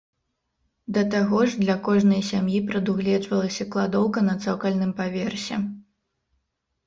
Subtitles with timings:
[0.95, 5.55] Да таго ж для кожнай сям'і прадугледжвалася кладоўка на цокальным паверсе.